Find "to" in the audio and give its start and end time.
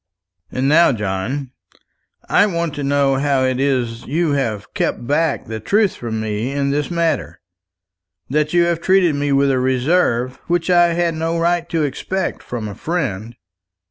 2.73-2.83, 11.69-11.83